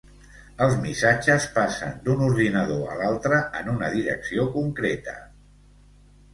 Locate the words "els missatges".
0.67-1.45